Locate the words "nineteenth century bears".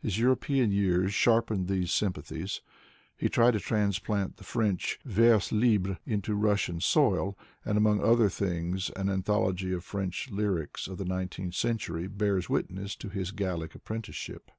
11.04-12.48